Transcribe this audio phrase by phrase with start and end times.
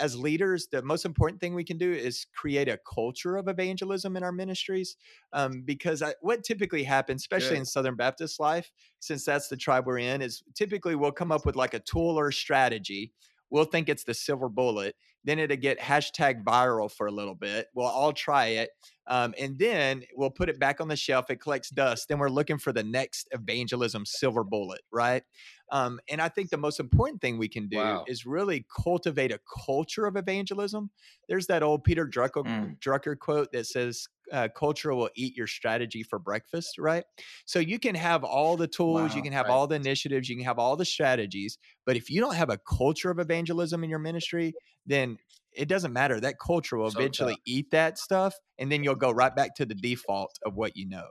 [0.00, 4.16] as leaders, the most important thing we can do is create a culture of evangelism
[4.16, 4.96] in our ministries.
[5.32, 7.58] Um, because I, what typically happens, especially Good.
[7.58, 11.46] in Southern Baptist life, since that's the tribe we're in, is typically we'll come up
[11.46, 13.12] with like a tool or a strategy.
[13.50, 14.96] We'll think it's the silver bullet.
[15.24, 17.66] Then it'll get hashtag viral for a little bit.
[17.74, 18.70] We'll all try it.
[19.06, 21.30] Um, and then we'll put it back on the shelf.
[21.30, 22.08] It collects dust.
[22.08, 25.24] Then we're looking for the next evangelism silver bullet, right?
[25.72, 28.04] Um, and I think the most important thing we can do wow.
[28.06, 30.90] is really cultivate a culture of evangelism.
[31.28, 32.78] There's that old Peter Drucker, mm.
[32.80, 37.04] Drucker quote that says, uh, culture will eat your strategy for breakfast, right?
[37.46, 39.52] So you can have all the tools, wow, you can have right.
[39.52, 42.58] all the initiatives, you can have all the strategies, but if you don't have a
[42.58, 44.52] culture of evangelism in your ministry,
[44.86, 45.18] then
[45.52, 46.20] it doesn't matter.
[46.20, 47.42] That culture will so eventually tough.
[47.44, 50.88] eat that stuff, and then you'll go right back to the default of what you
[50.88, 51.08] know.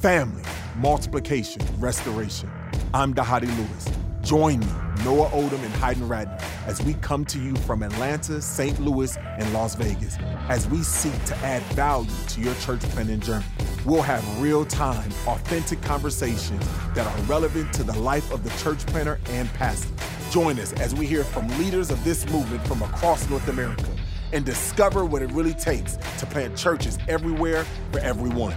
[0.00, 0.42] Family,
[0.76, 2.50] multiplication, restoration.
[2.94, 3.88] I'm Dhati Lewis.
[4.20, 4.66] Join me,
[5.02, 8.78] Noah Oldham and Heiden Ratner, as we come to you from Atlanta, St.
[8.78, 10.18] Louis, and Las Vegas,
[10.50, 13.46] as we seek to add value to your church planting journey.
[13.86, 16.62] We'll have real time, authentic conversations
[16.94, 19.88] that are relevant to the life of the church planter and pastor.
[20.30, 23.88] Join us as we hear from leaders of this movement from across North America
[24.34, 28.54] and discover what it really takes to plant churches everywhere for everyone.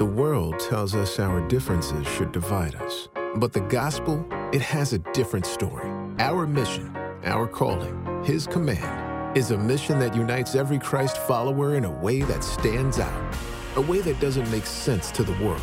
[0.00, 3.08] The world tells us our differences should divide us.
[3.36, 5.90] But the gospel, it has a different story.
[6.18, 11.84] Our mission, our calling, His command, is a mission that unites every Christ follower in
[11.84, 13.34] a way that stands out,
[13.76, 15.60] a way that doesn't make sense to the world.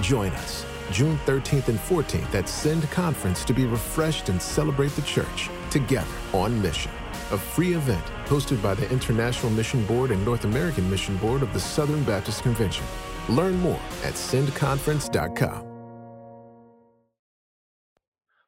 [0.00, 5.02] Join us June 13th and 14th at Send Conference to be refreshed and celebrate the
[5.02, 6.92] church together on mission.
[7.32, 11.52] A free event hosted by the International Mission Board and North American Mission Board of
[11.52, 12.84] the Southern Baptist Convention.
[13.28, 15.66] Learn more at sendconference.com.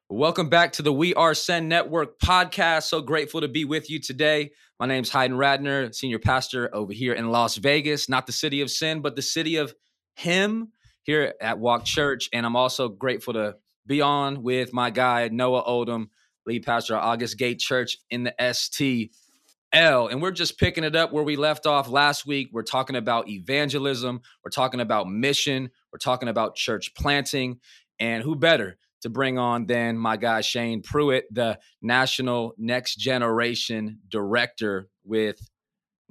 [0.07, 2.83] Welcome back to the We Are Send Network podcast.
[2.83, 4.51] So grateful to be with you today.
[4.79, 8.61] My name is Heiden Ratner, senior pastor over here in Las Vegas, not the city
[8.61, 9.75] of sin, but the city of
[10.15, 10.71] Him
[11.03, 12.29] here at Walk Church.
[12.31, 16.11] And I'm also grateful to be on with my guy, Noah Oldham,
[16.49, 20.11] lead pastor of August Gate Church in the STL.
[20.11, 22.49] And we're just picking it up where we left off last week.
[22.51, 27.59] We're talking about evangelism, we're talking about mission, we're talking about church planting.
[28.01, 33.99] And who better to bring on than my guy Shane Pruitt, the National Next Generation
[34.09, 35.39] Director with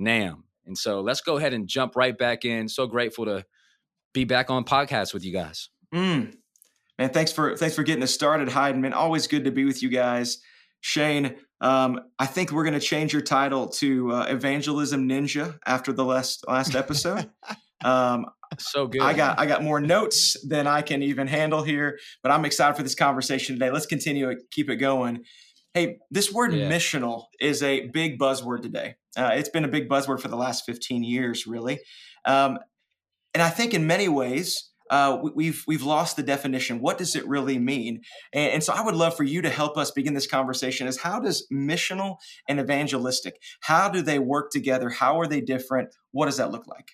[0.00, 0.42] NAMB.
[0.66, 2.68] And so let's go ahead and jump right back in.
[2.68, 3.44] So grateful to
[4.12, 5.70] be back on podcast with you guys.
[5.94, 6.34] Mm.
[6.98, 8.78] Man, thanks for thanks for getting us started, Heiden.
[8.78, 10.38] Man, always good to be with you guys.
[10.80, 15.92] Shane, um, I think we're going to change your title to uh, Evangelism Ninja after
[15.92, 17.30] the last last episode.
[17.84, 18.26] um,
[18.58, 19.02] so good.
[19.02, 22.76] I got I got more notes than I can even handle here, but I'm excited
[22.76, 23.70] for this conversation today.
[23.70, 25.24] Let's continue keep it going.
[25.74, 26.68] Hey, this word yeah.
[26.68, 28.96] missional is a big buzzword today.
[29.16, 31.78] Uh, it's been a big buzzword for the last 15 years, really.
[32.24, 32.58] Um,
[33.34, 36.80] and I think in many ways, uh, we've we've lost the definition.
[36.80, 38.02] What does it really mean?
[38.32, 40.86] And, and, so I would love for you to help us begin this conversation.
[40.86, 42.16] Is how does missional
[42.48, 43.40] and evangelistic?
[43.60, 44.90] How do they work together?
[44.90, 45.94] How are they different?
[46.12, 46.92] What does that look like?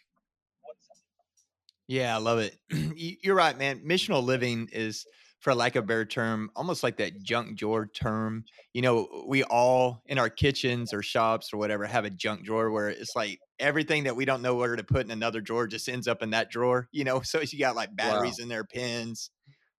[1.87, 2.57] Yeah, I love it.
[3.23, 3.83] You're right, man.
[3.87, 5.05] Missional living is
[5.45, 8.47] for lack of a better term, almost like that junk drawer term.
[8.73, 12.71] You know, we all in our kitchens or shops or whatever have a junk drawer
[12.71, 15.87] where it's like everything that we don't know where to put in another drawer just
[15.87, 17.21] ends up in that drawer, you know.
[17.25, 18.45] So you got like batteries wow.
[18.45, 19.31] in there, pins,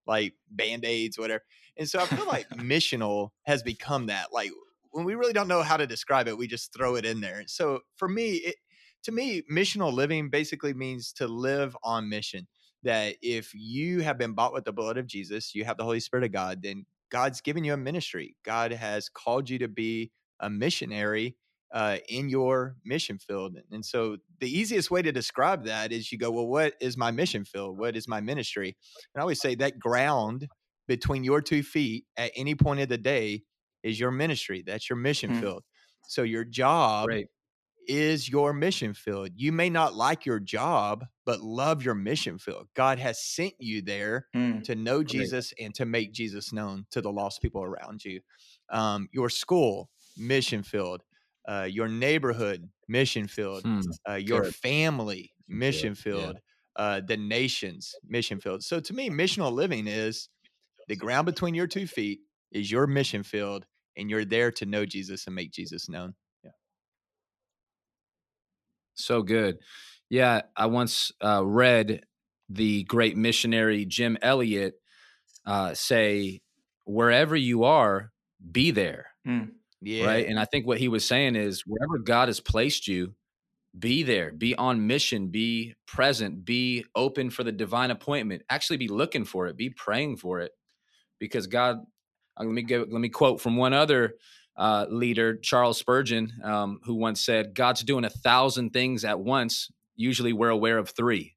[0.06, 1.42] like band-aids, whatever.
[1.78, 4.32] And so I feel like missional has become that.
[4.32, 4.52] Like
[4.92, 7.42] when we really don't know how to describe it, we just throw it in there.
[7.48, 8.56] So for me, it
[9.06, 12.48] to me, missional living basically means to live on mission
[12.86, 16.00] that if you have been bought with the blood of Jesus, you have the Holy
[16.00, 18.36] Spirit of God, then God's given you a ministry.
[18.46, 21.36] God has called you to be a missionary
[21.74, 23.58] uh, in your mission field.
[23.72, 27.12] And so the easiest way to describe that is you go, well, what is my
[27.12, 27.78] mission field?
[27.78, 28.78] What is my ministry?
[29.14, 30.48] And I always say that ground
[30.88, 33.44] between your two feet at any point of the day
[33.84, 34.64] is your ministry.
[34.66, 35.42] That's your mission mm-hmm.
[35.42, 35.64] field.
[36.08, 37.28] So your job right
[37.88, 39.30] is your mission field.
[39.36, 42.68] You may not like your job, but love your mission field.
[42.76, 45.10] God has sent you there mm, to know great.
[45.10, 48.22] Jesus and to make Jesus known to the lost people around you.
[48.70, 51.04] Um, your school, mission field.
[51.48, 53.64] Uh, your neighborhood, mission field.
[53.64, 54.56] Hmm, uh, your good.
[54.56, 56.36] family, mission yeah, field.
[56.36, 56.84] Yeah.
[56.84, 58.64] Uh, the nation's mission field.
[58.64, 60.28] So to me, missional living is
[60.88, 62.20] the ground between your two feet
[62.52, 63.66] is your mission field,
[63.98, 66.16] and you're there to know Jesus and make Jesus known.
[68.96, 69.60] So good.
[70.10, 72.02] Yeah, I once uh, read
[72.50, 74.76] the great missionary Jim Elliot
[75.46, 76.42] uh, say,
[76.86, 78.12] "Wherever you are,
[78.52, 79.08] be there.
[79.28, 79.52] Mm.
[79.82, 80.06] Yeah.
[80.06, 80.28] Right.
[80.28, 83.14] And I think what he was saying is wherever God has placed you,
[83.78, 88.88] be there, be on mission, be present, be open for the divine appointment, actually be
[88.88, 90.52] looking for it, be praying for it.
[91.20, 91.78] Because God,
[92.40, 94.16] uh, let me give, let me quote from one other
[94.58, 99.70] uh, leader, Charles Spurgeon, um, who once said, God's doing a thousand things at once.
[99.96, 101.36] Usually we're aware of three.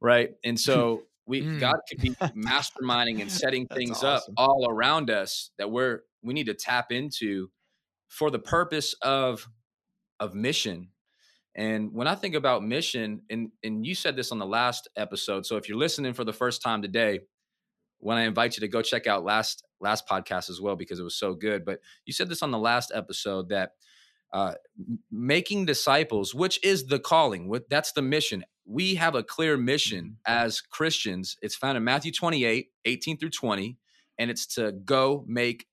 [0.00, 0.30] Right.
[0.44, 1.60] And so we mm.
[1.60, 4.06] God could be masterminding and setting things awesome.
[4.06, 7.48] up all around us that we're we need to tap into
[8.08, 9.48] for the purpose of
[10.20, 10.88] of mission.
[11.54, 15.46] And when I think about mission, and and you said this on the last episode,
[15.46, 17.20] so if you're listening for the first time today,
[17.98, 21.04] when I invite you to go check out last last podcast as well because it
[21.04, 21.64] was so good.
[21.64, 23.72] But you said this on the last episode that
[24.32, 24.54] uh,
[25.10, 28.44] making disciples, which is the calling, what that's the mission.
[28.64, 30.44] We have a clear mission mm-hmm.
[30.44, 31.36] as Christians.
[31.40, 33.78] It's found in Matthew 28, 18 through 20,
[34.18, 35.66] and it's to go make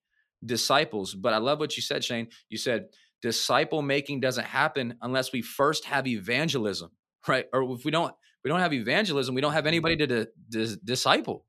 [0.44, 1.14] disciples.
[1.14, 2.28] But I love what you said, Shane.
[2.48, 2.86] You said
[3.22, 6.90] disciple making doesn't happen unless we first have evangelism,
[7.28, 7.46] right?
[7.52, 11.46] Or if we don't, we don't have evangelism, we don't have anybody to, to disciple.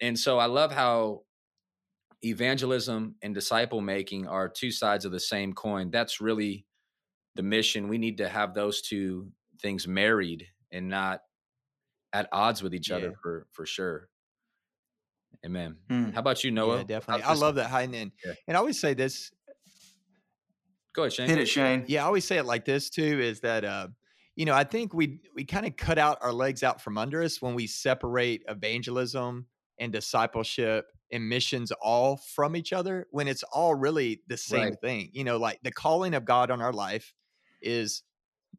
[0.00, 1.22] And so I love how
[2.22, 5.90] evangelism and disciple making are two sides of the same coin.
[5.90, 6.66] That's really
[7.36, 7.88] the mission.
[7.88, 9.30] We need to have those two
[9.60, 11.20] things married and not
[12.12, 12.96] at odds with each yeah.
[12.96, 14.08] other for for sure.
[15.44, 15.76] Amen.
[15.88, 16.10] Hmm.
[16.10, 16.78] How about you, Noah?
[16.78, 17.22] Yeah, definitely.
[17.22, 18.12] I love that Heiden.
[18.24, 18.32] Yeah.
[18.46, 19.30] And I always say this.
[20.92, 21.28] Go ahead, Shane.
[21.28, 21.84] Hit it, Shane.
[21.86, 23.88] Yeah, I always say it like this too: is that uh,
[24.36, 27.22] you know, I think we we kind of cut out our legs out from under
[27.22, 29.46] us when we separate evangelism
[29.80, 34.80] and discipleship and missions all from each other when it's all really the same right.
[34.80, 35.10] thing.
[35.12, 37.12] You know, like the calling of God on our life
[37.60, 38.02] is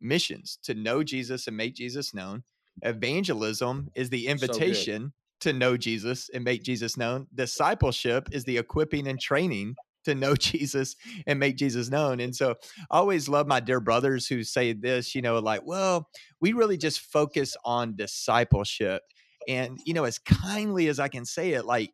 [0.02, 2.44] missions to know Jesus and make Jesus known.
[2.82, 7.28] Evangelism is the invitation so to know Jesus and make Jesus known.
[7.34, 9.76] Discipleship is the equipping and training
[10.06, 10.96] to know Jesus
[11.28, 12.20] and make Jesus known.
[12.20, 12.56] And so
[12.90, 16.10] I always love my dear brothers who say this, you know, like, well,
[16.40, 19.04] we really just focus on discipleship.
[19.48, 21.94] And, you know, as kindly as I can say it, like,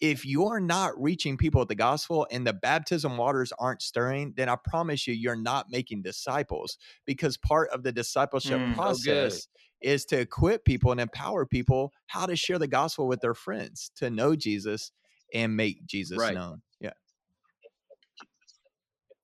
[0.00, 4.48] if you're not reaching people with the gospel and the baptism waters aren't stirring, then
[4.48, 6.76] I promise you, you're not making disciples
[7.06, 9.48] because part of the discipleship mm, process
[9.80, 13.90] is to equip people and empower people how to share the gospel with their friends,
[13.96, 14.92] to know Jesus
[15.32, 16.34] and make Jesus right.
[16.34, 16.60] known.
[16.80, 16.92] Yeah.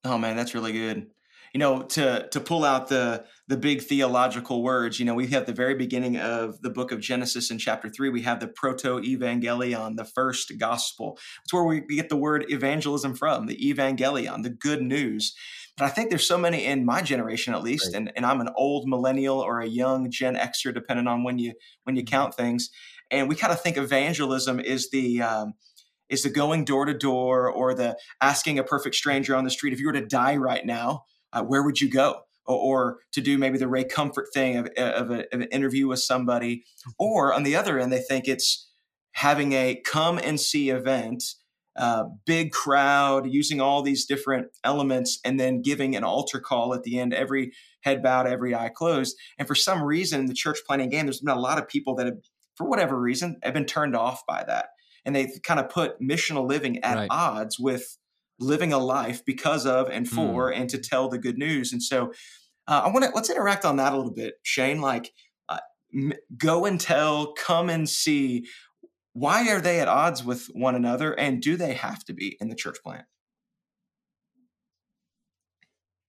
[0.03, 1.07] Oh man, that's really good
[1.53, 5.45] you know, to to pull out the the big theological words, you know, we have
[5.45, 8.09] the very beginning of the book of Genesis in chapter three.
[8.09, 11.19] We have the proto evangelion, the first gospel.
[11.43, 15.35] It's where we get the word evangelism from, the evangelion, the good news.
[15.77, 17.97] But I think there's so many in my generation, at least, right.
[17.97, 21.53] and, and I'm an old millennial or a young Gen Xer, depending on when you
[21.83, 22.15] when you mm-hmm.
[22.15, 22.69] count things.
[23.11, 25.53] And we kind of think evangelism is the um,
[26.09, 29.73] is the going door to door or the asking a perfect stranger on the street
[29.73, 32.21] if you were to die right now uh, where would you go?
[32.45, 35.87] Or, or, to do maybe the Ray Comfort thing of, of, a, of an interview
[35.87, 36.57] with somebody.
[36.57, 36.91] Mm-hmm.
[36.99, 38.69] Or on the other end, they think it's
[39.13, 41.23] having a come and see event,
[41.77, 46.83] uh, big crowd, using all these different elements, and then giving an altar call at
[46.83, 49.15] the end, every head bowed, every eye closed.
[49.37, 51.95] And for some reason, in the church planting game, there's been a lot of people
[51.95, 52.17] that have,
[52.55, 54.67] for whatever reason, have been turned off by that.
[55.05, 57.07] And they've kind of put missional living at right.
[57.09, 57.97] odds with
[58.39, 60.57] living a life because of and for mm.
[60.57, 61.71] and to tell the good news.
[61.71, 62.11] And so
[62.67, 64.81] uh, I want to let's interact on that a little bit, Shane.
[64.81, 65.11] Like,
[65.49, 65.59] uh,
[65.93, 68.45] m- go and tell, come and see.
[69.13, 72.47] Why are they at odds with one another, and do they have to be in
[72.47, 73.05] the church plant?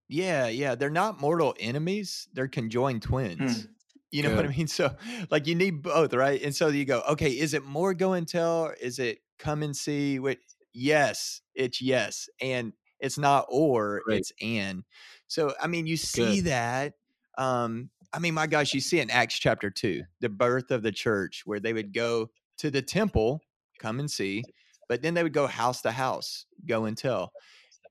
[0.09, 3.64] Yeah, yeah, they're not mortal enemies; they're conjoined twins.
[3.64, 3.71] Hmm.
[4.11, 4.37] You know Good.
[4.37, 4.66] what I mean?
[4.69, 4.95] So,
[5.31, 6.40] like, you need both, right?
[6.40, 9.76] And so you go, okay, is it more go and tell, is it come and
[9.76, 10.21] see?
[10.21, 10.38] What
[10.75, 12.28] yes, it's yes.
[12.40, 14.19] And it's not or, Great.
[14.19, 14.85] it's and.
[15.26, 16.50] So, I mean, you see Good.
[16.50, 16.95] that.
[17.38, 20.93] Um, I mean, my gosh, you see in Acts chapter two, the birth of the
[20.93, 23.40] church, where they would go to the temple,
[23.78, 24.45] come and see,
[24.88, 27.33] but then they would go house to house, go and tell.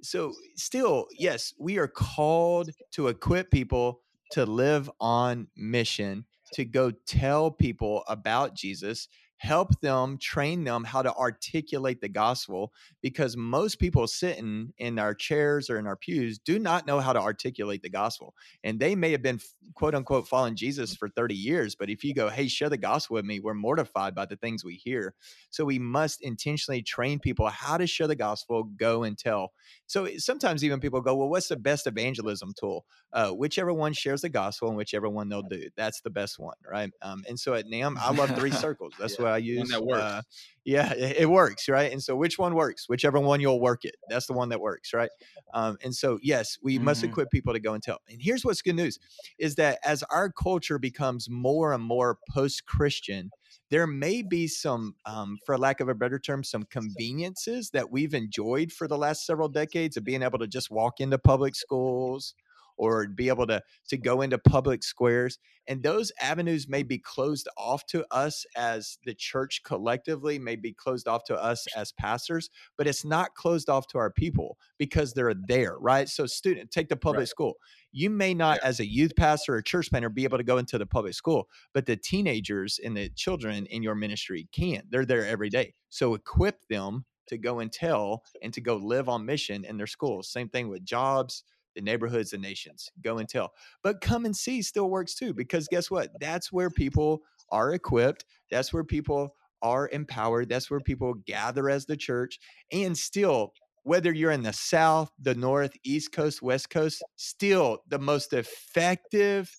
[0.01, 6.91] So, still, yes, we are called to equip people to live on mission, to go
[7.05, 9.07] tell people about Jesus,
[9.43, 12.71] help them, train them how to articulate the gospel
[13.01, 17.12] because most people sitting in our chairs or in our pews do not know how
[17.12, 18.33] to articulate the gospel.
[18.63, 19.41] And they may have been
[19.75, 23.15] quote unquote following Jesus for 30 years, but if you go, hey, share the gospel
[23.15, 25.13] with me, we're mortified by the things we hear.
[25.50, 29.51] So we must intentionally train people how to share the gospel, go and tell.
[29.88, 32.85] So sometimes even people go, well, what's the best evangelism tool?
[33.12, 35.67] Uh, whichever one shares the gospel and whichever one they'll do.
[35.75, 36.91] That's the best one, right?
[37.01, 38.93] Um, and so at NAMB, I love three circles.
[38.97, 39.23] That's yeah.
[39.23, 39.59] what I use.
[39.59, 40.01] One that works.
[40.01, 40.21] Uh,
[40.65, 41.91] yeah, it, it, works, right?
[41.91, 42.87] And so, which one works?
[42.87, 43.95] Whichever one you'll work it.
[44.09, 45.09] That's the one that works, right?
[45.53, 46.85] Um, and so, yes, we mm-hmm.
[46.85, 47.99] must equip people to go and tell.
[48.09, 48.99] And here's what's good news:
[49.39, 53.29] is that as our culture becomes more and more post-Christian,
[53.69, 58.13] there may be some, um, for lack of a better term, some conveniences that we've
[58.13, 62.35] enjoyed for the last several decades of being able to just walk into public schools
[62.77, 67.47] or be able to to go into public squares and those avenues may be closed
[67.57, 72.49] off to us as the church collectively may be closed off to us as pastors
[72.77, 76.09] but it's not closed off to our people because they're there right?
[76.09, 77.27] So student take the public right.
[77.27, 77.53] school.
[77.91, 78.69] You may not yeah.
[78.69, 81.47] as a youth pastor or church planter be able to go into the public school
[81.73, 85.73] but the teenagers and the children in your ministry can they're there every day.
[85.89, 89.87] So equip them to go and tell and to go live on mission in their
[89.87, 90.29] schools.
[90.29, 91.43] Same thing with jobs
[91.81, 92.89] neighborhoods and nations.
[93.01, 93.53] Go and tell.
[93.83, 96.09] But come and see still works too, because guess what?
[96.19, 98.25] That's where people are equipped.
[98.51, 100.49] That's where people are empowered.
[100.49, 102.39] That's where people gather as the church.
[102.71, 103.53] And still,
[103.83, 109.51] whether you're in the South, the North, East Coast, West Coast, still the most effective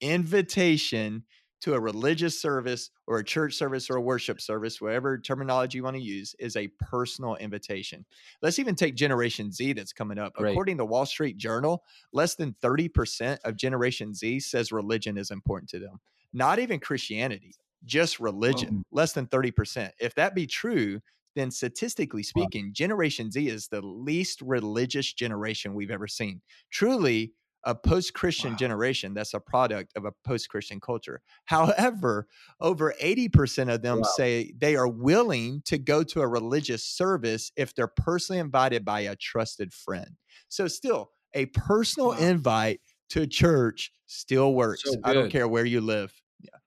[0.00, 1.24] invitation
[1.60, 5.84] to a religious service or a church service or a worship service, whatever terminology you
[5.84, 8.04] want to use, is a personal invitation.
[8.42, 10.32] Let's even take Generation Z that's coming up.
[10.38, 10.50] Right.
[10.50, 15.30] According to the Wall Street Journal, less than 30% of Generation Z says religion is
[15.30, 16.00] important to them.
[16.32, 18.96] Not even Christianity, just religion, oh.
[18.96, 19.90] less than 30%.
[19.98, 21.00] If that be true,
[21.34, 22.72] then statistically speaking, wow.
[22.72, 26.40] Generation Z is the least religious generation we've ever seen.
[26.70, 27.32] Truly,
[27.64, 28.56] a post Christian wow.
[28.56, 31.20] generation that's a product of a post Christian culture.
[31.46, 32.26] However,
[32.60, 34.08] over 80% of them wow.
[34.16, 39.00] say they are willing to go to a religious service if they're personally invited by
[39.00, 40.16] a trusted friend.
[40.48, 42.18] So, still, a personal wow.
[42.18, 44.82] invite to church still works.
[44.84, 46.12] So I don't care where you live.
[46.40, 46.58] Yeah.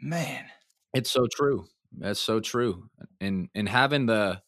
[0.00, 0.44] Man,
[0.92, 1.66] it's so true.
[1.96, 2.88] That's so true.
[3.20, 4.42] And and having the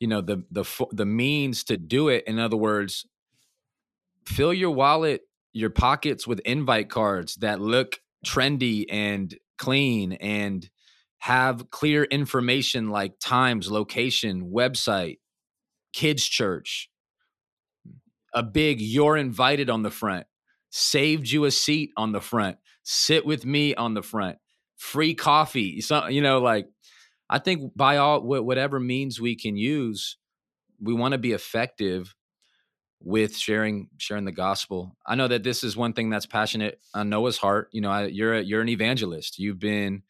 [0.00, 3.06] you know the the the means to do it in other words
[4.26, 10.68] fill your wallet, your pockets with invite cards that look trendy and clean and
[11.18, 15.18] have clear information like times, location, website,
[15.92, 16.90] kids' church,
[18.34, 20.26] a big you're invited on the front,
[20.70, 24.36] saved you a seat on the front, sit with me on the front,
[24.76, 25.80] free coffee.
[25.80, 26.68] So, you know, like
[27.30, 30.18] I think by all whatever means we can use,
[30.80, 32.14] we want to be effective
[33.00, 34.96] with sharing sharing the gospel.
[35.06, 37.68] I know that this is one thing that's passionate on Noah's heart.
[37.72, 39.38] You know, I, you're a, you're an evangelist.
[39.38, 40.02] You've been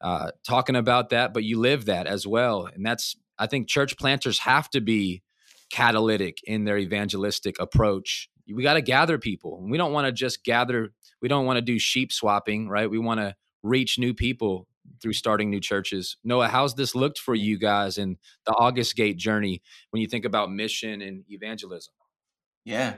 [0.00, 3.96] uh, talking about that, but you live that as well, and that's I think church
[3.96, 5.22] planters have to be
[5.70, 8.28] catalytic in their evangelistic approach.
[8.52, 9.64] We got to gather people.
[9.68, 10.92] We don't want to just gather.
[11.20, 12.90] We don't want to do sheep swapping, right?
[12.90, 14.66] We want to reach new people
[15.00, 16.16] through starting new churches.
[16.24, 20.24] Noah, how's this looked for you guys in the August Gate journey when you think
[20.24, 21.94] about mission and evangelism?
[22.64, 22.96] Yeah.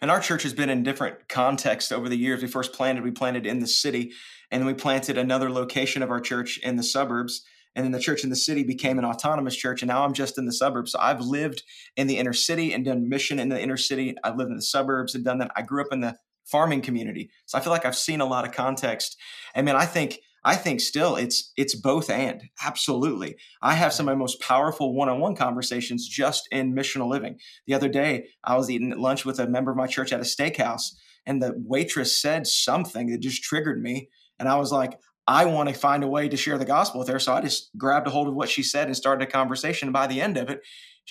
[0.00, 2.42] And our church has been in different contexts over the years.
[2.42, 4.12] We first planted, we planted in the city,
[4.50, 7.42] and then we planted another location of our church in the suburbs.
[7.74, 9.80] And then the church in the city became an autonomous church.
[9.82, 10.92] And now I'm just in the suburbs.
[10.92, 11.62] So I've lived
[11.96, 14.16] in the inner city and done mission in the inner city.
[14.24, 15.52] I've lived in the suburbs and done that.
[15.54, 17.30] I grew up in the farming community.
[17.46, 19.16] So I feel like I've seen a lot of context.
[19.54, 23.36] And man, I think I think still it's it's both and absolutely.
[23.60, 27.38] I have some of my most powerful one-on-one conversations just in missional living.
[27.66, 30.24] The other day, I was eating lunch with a member of my church at a
[30.24, 30.94] steakhouse,
[31.26, 35.68] and the waitress said something that just triggered me, and I was like, I want
[35.68, 37.20] to find a way to share the gospel with her.
[37.20, 39.86] So I just grabbed a hold of what she said and started a conversation.
[39.86, 40.60] And by the end of it,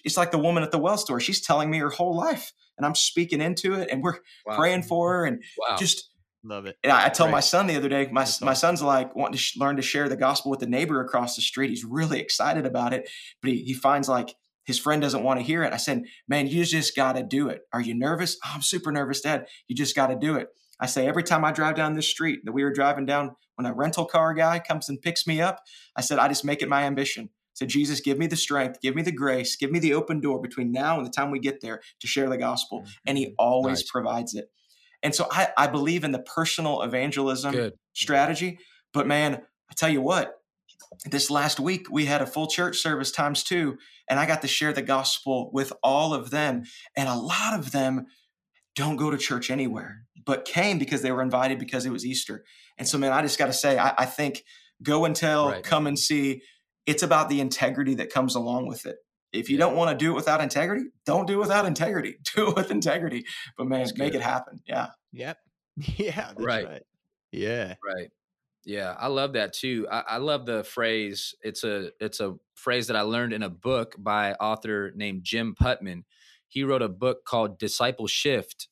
[0.03, 1.19] it's like the woman at the well store.
[1.19, 4.57] She's telling me her whole life, and I'm speaking into it, and we're wow.
[4.57, 5.77] praying for her, and wow.
[5.77, 6.09] just
[6.43, 6.77] Love it.
[6.83, 9.39] And I, I told my son the other day, my, my son's like wanting to
[9.39, 11.69] sh- learn to share the gospel with the neighbor across the street.
[11.69, 13.09] He's really excited about it,
[13.41, 15.73] but he, he finds like his friend doesn't want to hear it.
[15.73, 17.61] I said, man, you just got to do it.
[17.73, 18.37] Are you nervous?
[18.45, 19.47] Oh, I'm super nervous, dad.
[19.67, 20.47] You just got to do it.
[20.79, 23.65] I say, every time I drive down this street that we were driving down, when
[23.65, 25.61] a rental car guy comes and picks me up,
[25.95, 27.31] I said, I just make it my ambition.
[27.53, 30.39] Said, Jesus, give me the strength, give me the grace, give me the open door
[30.39, 32.81] between now and the time we get there to share the gospel.
[32.81, 32.91] Mm-hmm.
[33.07, 33.91] And he always nice.
[33.91, 34.49] provides it.
[35.03, 37.73] And so I, I believe in the personal evangelism Good.
[37.93, 38.59] strategy.
[38.93, 40.35] But man, I tell you what,
[41.05, 43.77] this last week we had a full church service times two,
[44.09, 46.63] and I got to share the gospel with all of them.
[46.95, 48.07] And a lot of them
[48.75, 52.43] don't go to church anywhere, but came because they were invited because it was Easter.
[52.77, 54.43] And so, man, I just got to say, I, I, think
[54.81, 55.63] go and tell, right.
[55.63, 56.41] come and see.
[56.85, 58.97] It's about the integrity that comes along with it.
[59.31, 59.65] If you yeah.
[59.65, 62.17] don't want to do it without integrity, don't do it without integrity.
[62.35, 63.25] Do it with integrity.
[63.57, 64.61] But man, make it happen.
[64.65, 64.87] Yeah.
[65.13, 65.37] Yep.
[65.97, 66.31] Yeah.
[66.37, 66.67] right.
[66.67, 66.83] right.
[67.31, 67.75] Yeah.
[67.85, 68.09] Right.
[68.65, 69.87] Yeah, I love that too.
[69.89, 71.33] I, I, love the phrase.
[71.41, 75.55] It's a it's a phrase that I learned in a book by author named Jim
[75.59, 76.03] Putman.
[76.49, 78.67] He wrote a book called Disciple Shift,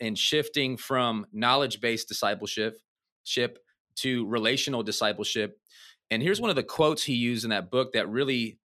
[0.00, 2.78] and shifting from knowledge based discipleship
[3.24, 3.58] ship
[3.96, 5.58] to relational discipleship.
[6.10, 8.58] And here's one of the quotes he used in that book that really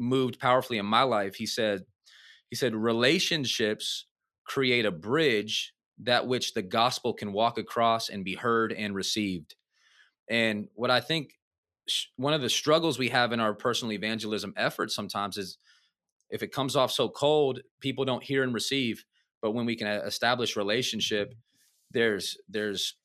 [0.00, 1.36] moved powerfully in my life.
[1.36, 1.82] He said,
[2.48, 4.06] he said, relationships
[4.44, 9.54] create a bridge that which the gospel can walk across and be heard and received.
[10.28, 11.34] And what I think
[12.16, 15.58] one of the struggles we have in our personal evangelism efforts sometimes is
[16.30, 19.04] if it comes off so cold, people don't hear and receive.
[19.42, 21.34] But when we can establish relationship,
[21.90, 22.96] there's there's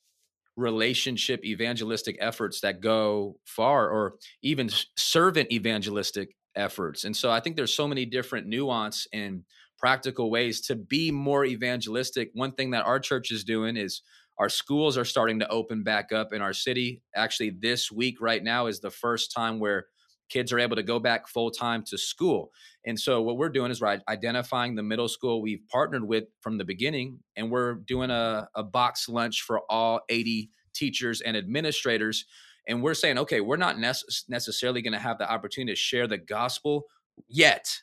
[0.55, 7.03] relationship evangelistic efforts that go far or even servant evangelistic efforts.
[7.03, 9.43] And so I think there's so many different nuance and
[9.77, 12.31] practical ways to be more evangelistic.
[12.33, 14.01] One thing that our church is doing is
[14.37, 17.01] our schools are starting to open back up in our city.
[17.15, 19.85] Actually, this week right now is the first time where
[20.29, 22.51] kids are able to go back full time to school.
[22.85, 26.57] And so what we're doing is we're identifying the middle school we've partnered with from
[26.57, 32.25] the beginning, and we're doing a, a box lunch for all 80 teachers and administrators.
[32.67, 36.07] And we're saying, okay, we're not nece- necessarily going to have the opportunity to share
[36.07, 36.85] the gospel
[37.27, 37.81] yet,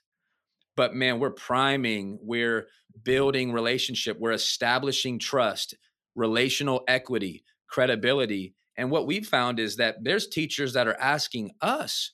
[0.77, 2.67] but man, we're priming, we're
[3.03, 5.75] building relationship, we're establishing trust,
[6.15, 8.55] relational equity, credibility.
[8.77, 12.13] And what we've found is that there's teachers that are asking us,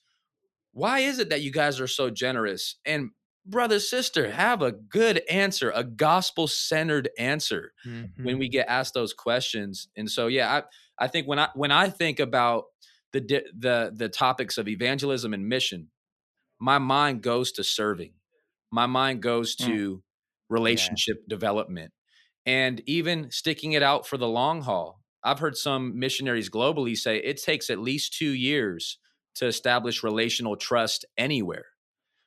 [0.71, 2.75] why is it that you guys are so generous?
[2.85, 3.09] And
[3.45, 8.23] brother, sister, have a good answer, a gospel centered answer mm-hmm.
[8.23, 9.87] when we get asked those questions.
[9.97, 10.63] And so, yeah, I,
[10.99, 12.65] I think when I when I think about
[13.13, 13.21] the
[13.57, 15.89] the the topics of evangelism and mission,
[16.59, 18.13] my mind goes to serving.
[18.71, 19.65] My mind goes mm.
[19.65, 20.01] to mm.
[20.49, 21.29] relationship yeah.
[21.35, 21.91] development
[22.45, 25.01] and even sticking it out for the long haul.
[25.23, 28.97] I've heard some missionaries globally say it takes at least two years
[29.35, 31.65] to establish relational trust anywhere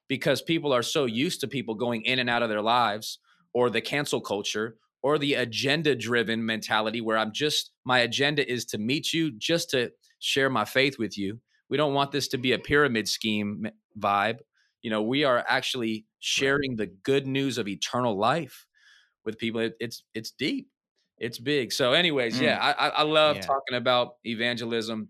[0.08, 3.18] because people are so used to people going in and out of their lives
[3.54, 8.64] or the cancel culture or the agenda driven mentality where I'm just, my agenda is
[8.66, 11.40] to meet you just to share my faith with you.
[11.68, 13.66] We don't want this to be a pyramid scheme
[13.98, 14.38] vibe.
[14.82, 18.66] You know, we are actually sharing the good news of eternal life
[19.24, 19.60] with people.
[19.60, 20.68] It, it's, it's deep.
[21.18, 21.72] It's big.
[21.72, 22.42] So, anyways, mm.
[22.42, 23.42] yeah, I, I love yeah.
[23.42, 25.08] talking about evangelism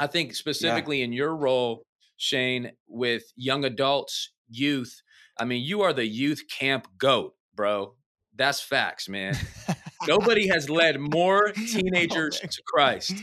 [0.00, 1.04] I think specifically yeah.
[1.04, 1.84] in your role,
[2.16, 5.02] Shane, with young adults, youth.
[5.38, 7.94] I mean, you are the youth camp goat, bro.
[8.40, 9.36] That's facts, man.
[10.08, 13.14] Nobody has led more teenagers oh, to Christ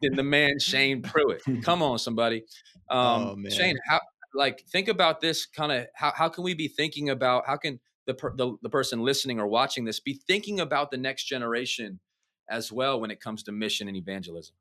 [0.00, 1.42] than the man Shane Pruitt.
[1.62, 2.44] Come on, somebody.
[2.88, 4.00] Um, oh, Shane, how
[4.32, 7.78] like think about this kind of how how can we be thinking about how can
[8.06, 12.00] the, per, the the person listening or watching this be thinking about the next generation
[12.48, 14.56] as well when it comes to mission and evangelism?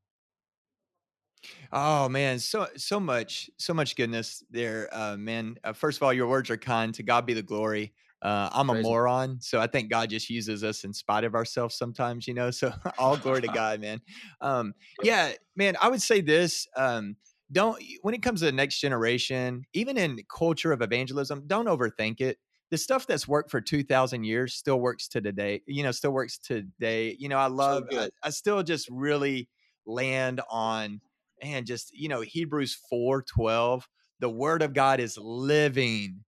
[1.71, 5.55] Oh man, so so much, so much goodness there, uh, man.
[5.63, 6.93] Uh, first of all, your words are kind.
[6.95, 7.93] To God be the glory.
[8.23, 8.79] Uh, I'm Crazy.
[8.79, 12.33] a moron, so I think God just uses us in spite of ourselves sometimes, you
[12.33, 12.51] know.
[12.51, 13.99] So all glory to God, man.
[14.39, 15.75] Um, yeah, man.
[15.81, 16.65] I would say this.
[16.77, 17.17] Um,
[17.51, 22.21] don't when it comes to the next generation, even in culture of evangelism, don't overthink
[22.21, 22.37] it.
[22.71, 25.61] The stuff that's worked for two thousand years still works to today.
[25.67, 27.17] You know, still works today.
[27.19, 27.83] You know, I love.
[27.91, 29.49] So I, I still just really
[29.85, 31.01] land on
[31.41, 33.87] and just you know hebrews 4 12
[34.19, 36.23] the word of god is living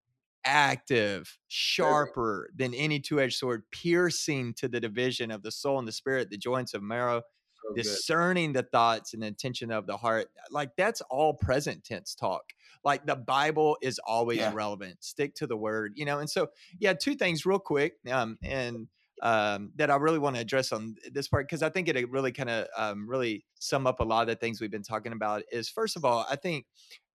[0.46, 5.92] active sharper than any two-edged sword piercing to the division of the soul and the
[5.92, 7.20] spirit the joints of marrow
[7.54, 8.64] so discerning good.
[8.64, 12.52] the thoughts and the intention of the heart like that's all present tense talk
[12.84, 14.52] like the bible is always yeah.
[14.54, 18.38] relevant stick to the word you know and so yeah two things real quick um
[18.42, 18.86] and
[19.22, 22.32] um, that I really want to address on this part because I think it really
[22.32, 25.42] kind of um, really sum up a lot of the things we've been talking about.
[25.50, 26.66] Is first of all, I think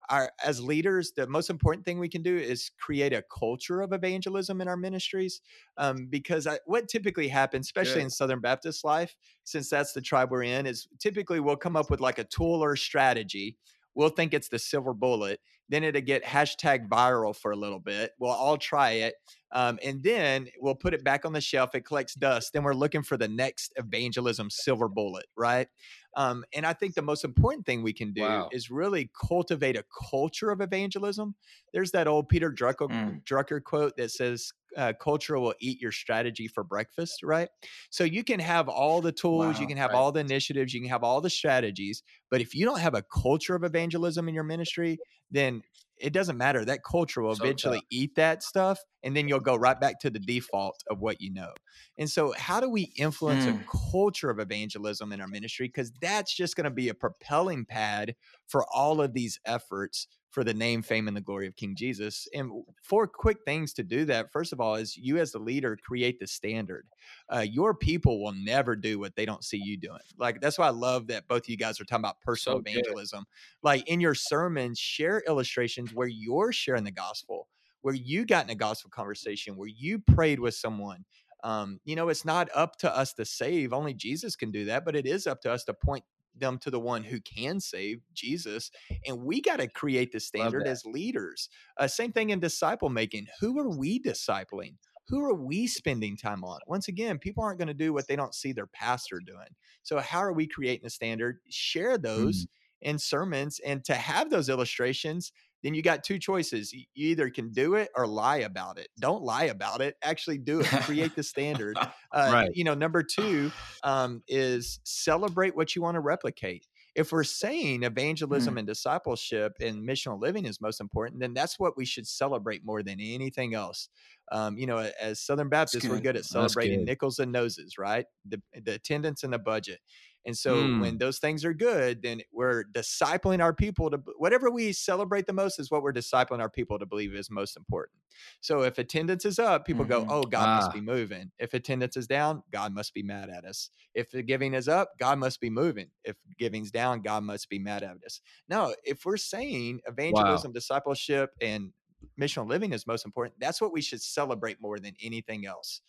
[0.08, 3.92] our as leaders, the most important thing we can do is create a culture of
[3.92, 5.40] evangelism in our ministries.
[5.76, 10.30] Um, because I, what typically happens, especially in Southern Baptist life, since that's the tribe
[10.30, 13.56] we're in, is typically we'll come up with like a tool or strategy.
[13.94, 15.40] We'll think it's the silver bullet.
[15.68, 18.12] Then it'll get hashtag viral for a little bit.
[18.18, 19.14] We'll all try it.
[19.52, 21.74] Um, and then we'll put it back on the shelf.
[21.74, 22.52] It collects dust.
[22.52, 25.68] Then we're looking for the next evangelism silver bullet, right?
[26.16, 28.48] Um, and I think the most important thing we can do wow.
[28.52, 31.34] is really cultivate a culture of evangelism.
[31.72, 33.24] There's that old Peter Drucker, mm.
[33.24, 37.48] Drucker quote that says, uh, culture will eat your strategy for breakfast, right?
[37.90, 39.94] So you can have all the tools, wow, you can have right.
[39.94, 43.02] all the initiatives, you can have all the strategies, but if you don't have a
[43.02, 45.62] culture of evangelism in your ministry, then
[45.96, 46.64] it doesn't matter.
[46.64, 47.86] That culture will So eventually tough.
[47.90, 51.32] eat that stuff, and then you'll go right back to the default of what you
[51.32, 51.52] know.
[51.98, 53.46] And so, how do we influence Mm.
[53.46, 55.68] a culture of evangelism in our ministry?
[55.68, 58.16] Because that's just going to be a propelling pad
[58.48, 62.26] for all of these efforts for the name, fame, and the glory of King Jesus.
[62.34, 62.50] And
[62.82, 64.32] four quick things to do that.
[64.32, 66.86] First of all, is you as the leader create the standard.
[67.28, 70.00] Uh, your people will never do what they don't see you doing.
[70.16, 72.64] Like that's why I love that both of you guys are talking about personal So
[72.66, 73.26] evangelism.
[73.62, 77.46] Like in your sermons, share illustrations where you're sharing the gospel,
[77.82, 81.04] where you got in a gospel conversation, where you prayed with someone.
[81.44, 83.72] Um, you know, it's not up to us to save.
[83.72, 86.04] Only Jesus can do that, but it is up to us to point
[86.36, 88.70] them to the one who can save, Jesus.
[89.06, 91.48] And we got to create the standard as leaders.
[91.76, 93.26] Uh, same thing in disciple making.
[93.40, 94.74] Who are we discipling?
[95.08, 96.60] Who are we spending time on?
[96.66, 99.48] Once again, people aren't going to do what they don't see their pastor doing.
[99.82, 101.40] So, how are we creating the standard?
[101.50, 102.46] Share those
[102.80, 107.50] in sermons and to have those illustrations then you got two choices you either can
[107.50, 111.22] do it or lie about it don't lie about it actually do it create the
[111.22, 111.76] standard
[112.12, 112.50] uh, Right.
[112.54, 113.50] you know number two
[113.84, 119.88] um, is celebrate what you want to replicate if we're saying evangelism and discipleship and
[119.88, 123.88] missional living is most important then that's what we should celebrate more than anything else
[124.30, 126.02] um, you know as southern baptists we're good.
[126.02, 126.86] good at celebrating good.
[126.86, 129.80] nickels and noses right the, the attendance and the budget
[130.24, 130.80] and so Mm.
[130.80, 135.32] when those things are good, then we're discipling our people to whatever we celebrate the
[135.32, 138.00] most is what we're discipling our people to believe is most important.
[138.40, 140.08] So if attendance is up, people go, Mhm.
[140.10, 140.56] "Oh, God Ah.
[140.56, 143.70] must be moving." If attendance is down, God must be mad at us.
[143.94, 145.90] If the giving is up, God must be moving.
[146.04, 148.20] If giving's down, God must be mad at us.
[148.48, 151.72] No, if we're saying evangelism, discipleship, and
[152.20, 155.80] missional living is most important, that's what we should celebrate more than anything else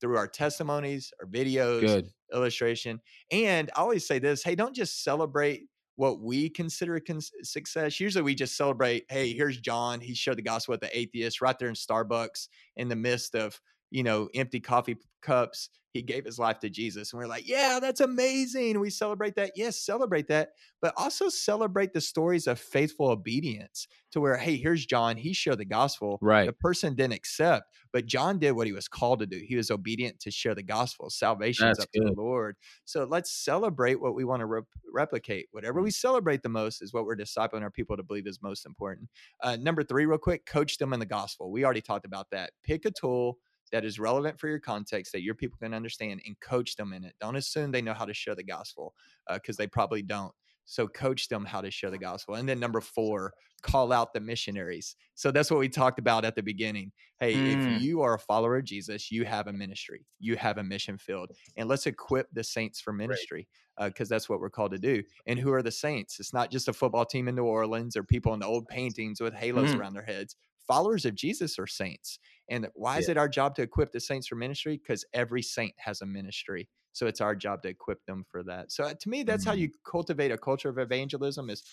[0.00, 2.10] through our testimonies, our videos, Good.
[2.32, 3.00] illustration.
[3.30, 5.64] And I always say this hey, don't just celebrate
[5.96, 8.00] what we consider a cons- success.
[8.00, 10.00] Usually we just celebrate, hey, here's John.
[10.00, 13.60] He shared the gospel with the atheist right there in Starbucks in the midst of,
[13.90, 15.68] you know, empty coffee cups.
[15.92, 17.12] He gave his life to Jesus.
[17.12, 18.78] And we're like, yeah, that's amazing.
[18.78, 19.52] We celebrate that.
[19.56, 20.50] Yes, celebrate that.
[20.80, 25.16] But also celebrate the stories of faithful obedience to where, hey, here's John.
[25.16, 26.20] He shared the gospel.
[26.22, 26.46] Right.
[26.46, 29.42] The person didn't accept, but John did what he was called to do.
[29.44, 31.10] He was obedient to share the gospel.
[31.10, 32.14] Salvation is up to the.
[32.16, 32.56] Lord.
[32.84, 35.46] So let's celebrate what we want to rep- replicate.
[35.50, 38.64] Whatever we celebrate the most is what we're discipling our people to believe is most
[38.64, 39.08] important.
[39.42, 41.50] Uh, number three, real quick, coach them in the gospel.
[41.50, 42.52] We already talked about that.
[42.62, 43.38] Pick a tool
[43.72, 47.04] that is relevant for your context that your people can understand and coach them in
[47.04, 47.14] it.
[47.20, 48.94] Don't assume they know how to share the gospel
[49.32, 50.34] because they probably don't.
[50.66, 52.36] So coach them how to share the gospel.
[52.36, 54.94] And then number four, call out the missionaries.
[55.16, 56.92] So that's what we talked about at the beginning.
[57.18, 57.58] Hey, Mm.
[57.58, 60.96] if you are a follower of Jesus, you have a ministry, you have a mission
[60.96, 63.48] field, and let's equip the saints for ministry
[63.82, 65.02] because that's what we're called to do.
[65.26, 66.20] And who are the saints?
[66.20, 69.20] It's not just a football team in New Orleans or people in the old paintings
[69.20, 69.78] with halos Mhm.
[69.78, 70.36] around their heads.
[70.70, 72.20] Followers of Jesus are saints.
[72.48, 74.76] And why is it our job to equip the saints for ministry?
[74.76, 76.68] Because every saint has a ministry.
[76.92, 78.70] So it's our job to equip them for that.
[78.70, 81.64] So uh, to me, that's how you cultivate a culture of evangelism is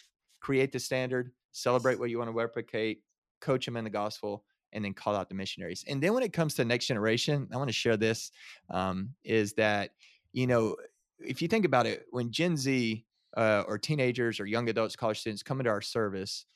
[0.41, 3.03] create the standard, celebrate what you want to replicate,
[3.39, 5.85] coach them in the gospel, and then call out the missionaries.
[5.87, 8.31] And then when it comes to next generation, I want to share this
[8.71, 9.91] um, is that,
[10.33, 10.75] you know,
[11.19, 13.05] if you think about it, when Gen Z
[13.35, 16.47] uh, or teenagers or young adults, college students come into our service,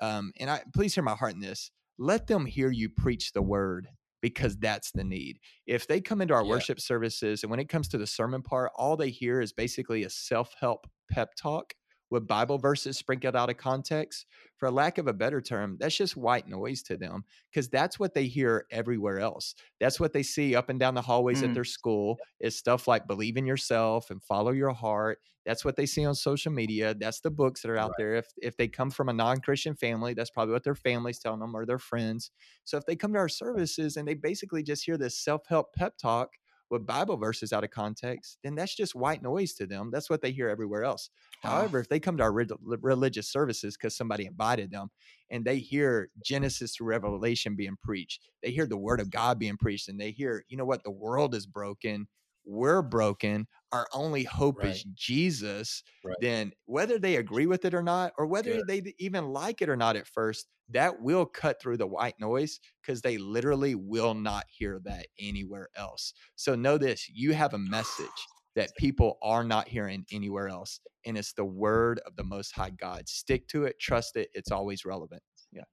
[0.00, 3.42] um, and I please hear my heart in this, let them hear you preach the
[3.42, 3.88] word
[4.20, 5.38] because that's the need.
[5.66, 6.50] If they come into our Yeah.
[6.50, 10.04] worship services and when it comes to the sermon part, all they hear is basically
[10.04, 11.74] a self help pep talk
[12.12, 14.26] with Bible verses sprinkled out of context.
[14.58, 18.14] For lack of a better term, that's just white noise to them because that's what
[18.14, 19.56] they hear everywhere else.
[19.80, 21.54] That's what they see up and down the hallways at Mm.
[21.54, 25.18] their school is stuff like believe in yourself and follow your heart.
[25.44, 26.94] That's what they see on social media.
[26.94, 28.14] That's the books that are out there.
[28.14, 31.56] If if they come from a non-Christian family, that's probably what their family's telling them
[31.56, 32.30] or their friends.
[32.62, 35.96] So if they come to our services and they basically just hear this self-help pep
[35.96, 36.28] talk
[36.72, 39.90] with Bible verses out of context, then that's just white noise to them.
[39.92, 41.10] That's what they hear everywhere else.
[41.44, 41.50] Wow.
[41.50, 41.80] However, ah.
[41.82, 42.46] if they come to our re-
[42.80, 44.90] religious services because somebody invited them
[45.30, 49.58] and they hear Genesis to Revelation being preached, they hear the word of God being
[49.58, 52.08] preached, and they hear, you know what, the world is broken,
[52.44, 56.16] we're broken, our only hope is Jesus, Right.
[56.20, 58.68] then whether they agree with it or not, or whether Good.
[58.68, 62.60] they even like it or not at first, that will cut through the white noise
[62.80, 66.14] because they literally will not hear that anywhere else.
[66.36, 68.08] So know this you have a message
[68.54, 70.80] that people are not hearing anywhere else.
[71.04, 73.08] And it's the word of the Most High God.
[73.08, 74.30] Stick to it, trust it.
[74.34, 75.22] It's always relevant.
[75.50, 75.64] Yeah.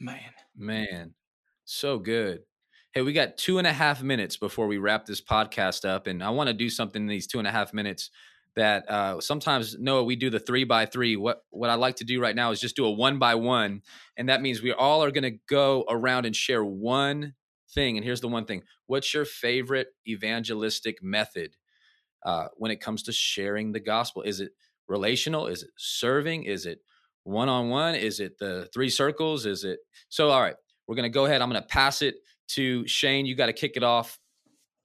[0.00, 0.32] Man.
[0.54, 1.14] Man,
[1.64, 2.44] so good.
[2.94, 6.22] Hey, we got two and a half minutes before we wrap this podcast up, and
[6.22, 8.10] I want to do something in these two and a half minutes
[8.54, 11.16] that uh, sometimes Noah we do the three by three.
[11.16, 13.80] What what I like to do right now is just do a one by one,
[14.18, 17.32] and that means we all are going to go around and share one
[17.70, 17.96] thing.
[17.96, 21.56] And here's the one thing: What's your favorite evangelistic method
[22.26, 24.20] uh, when it comes to sharing the gospel?
[24.20, 24.52] Is it
[24.86, 25.46] relational?
[25.46, 26.42] Is it serving?
[26.42, 26.80] Is it
[27.24, 27.94] one on one?
[27.94, 29.46] Is it the three circles?
[29.46, 29.78] Is it
[30.10, 30.28] so?
[30.28, 31.40] All right, we're going to go ahead.
[31.40, 32.16] I'm going to pass it
[32.54, 33.26] to Shane.
[33.26, 34.18] You got to kick it off.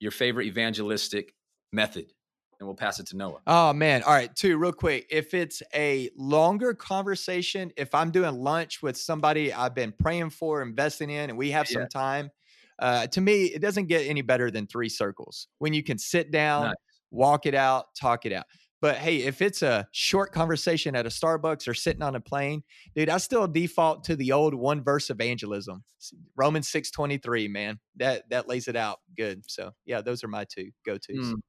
[0.00, 1.34] Your favorite evangelistic
[1.72, 2.12] method
[2.58, 3.40] and we'll pass it to Noah.
[3.46, 4.02] Oh man.
[4.02, 5.06] All right, two real quick.
[5.10, 10.62] If it's a longer conversation, if I'm doing lunch with somebody I've been praying for,
[10.62, 12.30] investing in, and we have some time,
[12.78, 16.30] uh, to me, it doesn't get any better than three circles when you can sit
[16.30, 16.74] down, nice.
[17.10, 18.44] walk it out, talk it out.
[18.80, 22.62] But hey, if it's a short conversation at a Starbucks or sitting on a plane,
[22.94, 25.82] dude, I still default to the old one verse evangelism.
[26.36, 27.80] Romans 6:23, man.
[27.96, 29.42] That that lays it out good.
[29.50, 31.16] So, yeah, those are my two go-tos.
[31.16, 31.40] Mm.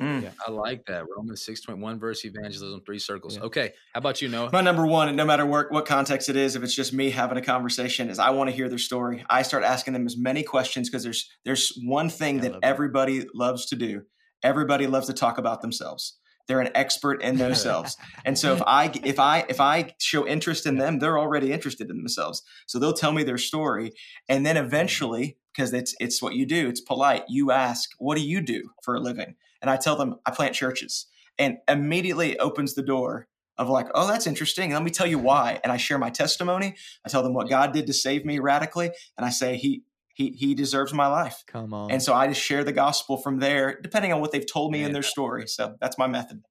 [0.00, 0.22] Mm.
[0.24, 1.04] Yeah, I like that.
[1.16, 3.36] Romans 6.1 verse evangelism, three circles.
[3.36, 3.44] Yeah.
[3.44, 3.72] Okay.
[3.92, 4.50] How about you, Noah?
[4.52, 7.38] My number one, no matter what, what context it is, if it's just me having
[7.38, 9.24] a conversation, is I want to hear their story.
[9.30, 13.36] I start asking them as many questions because there's there's one thing that everybody that.
[13.36, 14.02] loves to do.
[14.42, 16.18] Everybody loves to talk about themselves.
[16.46, 17.96] They're an expert in themselves.
[18.24, 21.90] and so if I if I if I show interest in them, they're already interested
[21.90, 22.42] in themselves.
[22.66, 23.92] So they'll tell me their story.
[24.28, 25.38] And then eventually, mm-hmm.
[25.54, 28.94] because it's it's what you do, it's polite, you ask, what do you do for
[28.94, 29.36] a living?
[29.64, 31.06] and I tell them I plant churches,
[31.38, 34.74] and immediately opens the door of like, oh, that's interesting.
[34.74, 35.58] Let me tell you why.
[35.64, 36.74] And I share my testimony.
[37.02, 39.82] I tell them what God did to save me radically, and I say he
[40.14, 41.44] he he deserves my life.
[41.46, 41.90] Come on.
[41.90, 44.80] And so I just share the gospel from there, depending on what they've told me
[44.80, 44.86] yeah.
[44.86, 45.46] in their story.
[45.46, 46.42] So that's my method.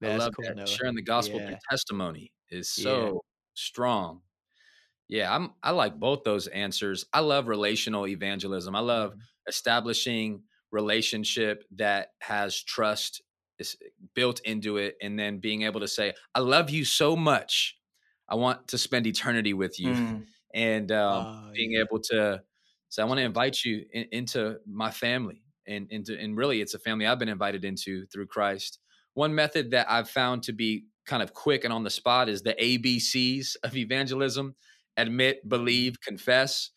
[0.00, 0.56] That's I love cool, that.
[0.56, 0.66] Noah.
[0.66, 1.46] Sharing the gospel yeah.
[1.46, 3.12] through testimony is so yeah.
[3.54, 4.20] strong.
[5.08, 7.06] Yeah, I'm I like both those answers.
[7.12, 8.76] I love relational evangelism.
[8.76, 13.22] I love mm-hmm establishing relationship that has trust
[13.58, 13.76] is
[14.14, 17.76] built into it and then being able to say i love you so much
[18.28, 20.24] i want to spend eternity with you mm.
[20.54, 21.80] And um, oh, being yeah.
[21.80, 22.40] able to
[22.88, 26.74] say i want to invite you in, into my family and into and really it's
[26.74, 28.78] a family i've been invited into through christ
[29.14, 32.42] one method that i've found to be kind of quick and on the spot is
[32.42, 34.54] the abcs of evangelism
[34.96, 36.70] admit believe confess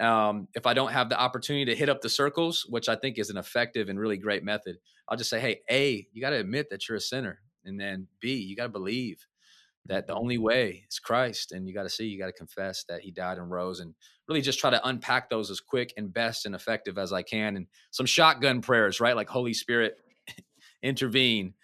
[0.00, 3.18] um, if I don't have the opportunity to hit up the circles, which I think
[3.18, 6.36] is an effective and really great method, I'll just say, hey, A, you got to
[6.36, 7.40] admit that you're a sinner.
[7.64, 9.26] And then B, you got to believe
[9.86, 11.52] that the only way is Christ.
[11.52, 13.94] And you got to see, you got to confess that he died and rose and
[14.28, 17.56] really just try to unpack those as quick and best and effective as I can.
[17.56, 19.16] And some shotgun prayers, right?
[19.16, 19.96] Like Holy Spirit
[20.82, 21.54] intervene.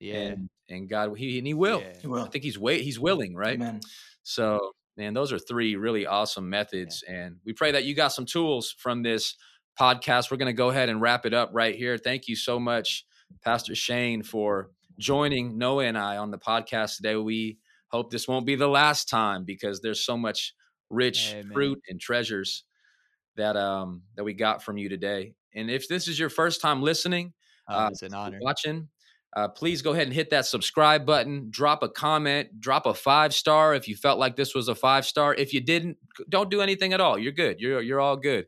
[0.00, 0.16] Yeah.
[0.16, 1.80] And, and God, he, and he will.
[1.80, 1.92] Yeah.
[2.00, 2.24] he will.
[2.24, 3.54] I think he's wait, he's willing, right?
[3.54, 3.80] Amen.
[4.24, 7.04] So man, those are three really awesome methods.
[7.06, 7.14] Yeah.
[7.14, 9.36] And we pray that you got some tools from this
[9.80, 10.30] podcast.
[10.30, 11.96] We're going to go ahead and wrap it up right here.
[11.96, 13.06] Thank you so much,
[13.42, 17.14] Pastor Shane, for joining Noah and I on the podcast today.
[17.14, 17.58] We
[17.90, 20.54] hope this won't be the last time because there's so much
[20.90, 21.52] rich Amen.
[21.52, 22.64] fruit and treasures
[23.36, 25.34] that um that we got from you today.
[25.54, 27.32] And if this is your first time listening,
[27.68, 28.38] oh, uh, it's an honor.
[28.40, 28.88] Watching,
[29.36, 31.48] uh, please go ahead and hit that subscribe button.
[31.50, 32.60] Drop a comment.
[32.60, 35.34] Drop a five star if you felt like this was a five star.
[35.34, 35.96] If you didn't,
[36.28, 37.18] don't do anything at all.
[37.18, 37.60] You're good.
[37.60, 38.46] You're you're all good.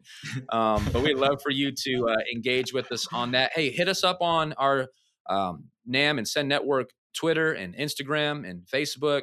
[0.51, 3.53] Um, but we'd love for you to uh, engage with us on that.
[3.55, 4.89] Hey, hit us up on our
[5.29, 9.23] um, NAMB and Send Network Twitter and Instagram and Facebook.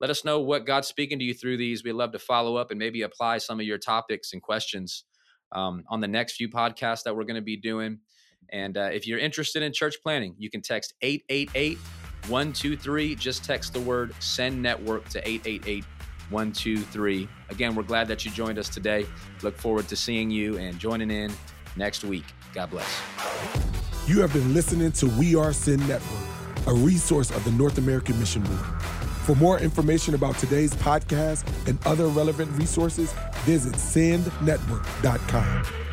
[0.00, 1.82] Let us know what God's speaking to you through these.
[1.82, 5.04] We'd love to follow up and maybe apply some of your topics and questions
[5.52, 7.98] um, on the next few podcasts that we're going to be doing.
[8.50, 11.78] And uh, if you're interested in church planting, you can text 888
[12.28, 13.14] 123.
[13.16, 15.84] Just text the word send network to 888
[16.30, 17.28] 123.
[17.48, 19.06] Again, we're glad that you joined us today.
[19.42, 21.32] Look forward to seeing you and joining in
[21.76, 22.24] next week.
[22.54, 23.00] God bless.
[24.06, 26.27] You have been listening to We Are Send Network,
[26.66, 28.82] a resource of the North American Mission Board.
[29.24, 33.12] For more information about today's podcast and other relevant resources,
[33.44, 35.87] visit sendnetwork.com.